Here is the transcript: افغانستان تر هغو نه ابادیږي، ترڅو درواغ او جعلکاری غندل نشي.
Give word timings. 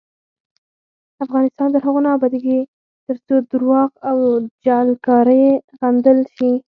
افغانستان 1.25 1.67
تر 1.75 1.81
هغو 1.87 1.99
نه 2.05 2.09
ابادیږي، 2.17 2.59
ترڅو 3.05 3.35
درواغ 3.51 3.89
او 4.09 4.17
جعلکاری 4.65 5.45
غندل 5.79 6.17
نشي. 6.25 6.51